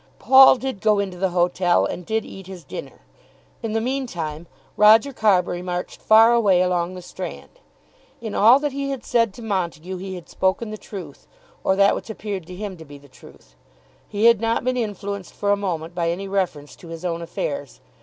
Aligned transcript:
Paul 0.17 0.55
did 0.55 0.81
go 0.81 0.97
into 0.97 1.19
the 1.19 1.29
hotel, 1.29 1.85
and 1.85 2.03
did 2.07 2.25
eat 2.25 2.47
his 2.47 2.63
dinner. 2.63 3.01
In 3.61 3.73
the 3.73 3.79
meantime 3.79 4.47
Roger 4.75 5.13
Carbury 5.13 5.61
marched 5.61 6.01
far 6.01 6.33
away 6.33 6.63
along 6.63 6.95
the 6.95 7.03
strand. 7.03 7.49
In 8.19 8.33
all 8.33 8.57
that 8.61 8.71
he 8.71 8.89
had 8.89 9.05
said 9.05 9.31
to 9.35 9.43
Montague 9.43 9.97
he 9.97 10.15
had 10.15 10.27
spoken 10.27 10.71
the 10.71 10.75
truth, 10.79 11.27
or 11.63 11.75
that 11.75 11.93
which 11.93 12.09
appeared 12.09 12.47
to 12.47 12.55
him 12.55 12.77
to 12.77 12.83
be 12.83 12.97
the 12.97 13.07
truth. 13.07 13.55
He 14.09 14.25
had 14.25 14.41
not 14.41 14.63
been 14.63 14.75
influenced 14.75 15.33
for 15.35 15.51
a 15.51 15.55
moment 15.55 15.93
by 15.93 16.09
any 16.09 16.27
reference 16.27 16.75
to 16.77 16.87
his 16.87 17.05
own 17.05 17.21
affairs. 17.21 17.79